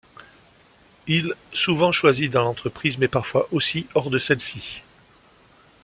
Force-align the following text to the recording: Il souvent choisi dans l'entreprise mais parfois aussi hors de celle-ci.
Il 1.05 1.35
souvent 1.53 1.91
choisi 1.91 2.27
dans 2.27 2.41
l'entreprise 2.41 2.97
mais 2.97 3.07
parfois 3.07 3.47
aussi 3.51 3.85
hors 3.93 4.09
de 4.09 4.17
celle-ci. 4.17 4.81